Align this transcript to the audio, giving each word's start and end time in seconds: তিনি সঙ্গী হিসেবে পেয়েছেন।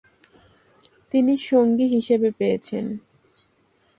তিনি 1.11 1.33
সঙ্গী 1.49 1.87
হিসেবে 1.87 2.29
পেয়েছেন। 2.31 2.85